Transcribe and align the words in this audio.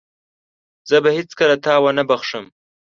زه 0.89 0.97
به 1.03 1.09
هيڅکله 1.17 1.55
تا 1.65 1.73
ونه 1.83 2.03
بخښم. 2.09 2.45